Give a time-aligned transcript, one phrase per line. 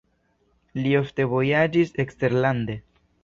[0.85, 2.79] Li ofte vojaĝis eksterlande.